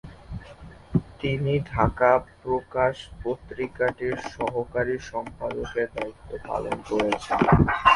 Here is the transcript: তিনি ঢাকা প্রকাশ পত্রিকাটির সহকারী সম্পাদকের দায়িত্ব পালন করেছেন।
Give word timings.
তিনি 1.19 1.53
ঢাকা 1.71 2.11
প্রকাশ 2.43 2.95
পত্রিকাটির 3.23 4.15
সহকারী 4.35 4.95
সম্পাদকের 5.11 5.87
দায়িত্ব 5.95 6.29
পালন 6.47 6.77
করেছেন। 6.89 7.39